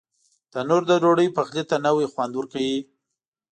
[0.51, 2.79] تنور د ډوډۍ پخلي ته نوی خوند ورکوي